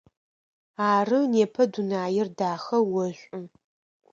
Ары, 0.91 1.19
непэ 1.31 1.63
дунаир 1.71 2.27
дахэ, 2.37 2.77
ошӏу. 3.03 3.43